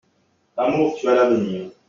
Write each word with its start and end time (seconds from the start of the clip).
Amour, 0.57 0.95
tu 0.97 1.07
as 1.09 1.13
l'avenir. 1.13 1.69